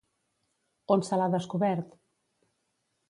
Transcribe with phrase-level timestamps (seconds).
[0.95, 1.93] On se l'ha descobert?